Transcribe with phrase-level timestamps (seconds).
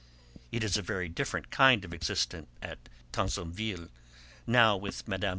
[0.51, 2.79] It is a very different kind of existence at
[3.13, 3.89] Tansonville
[4.47, 5.29] now with Mme.